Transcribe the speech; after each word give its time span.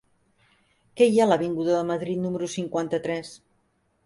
Què 1.01 1.07
hi 1.09 1.19
ha 1.21 1.27
a 1.29 1.31
l'avinguda 1.31 1.75
de 1.75 1.83
Madrid 1.91 2.19
número 2.25 2.49
cinquanta-tres? 2.55 3.33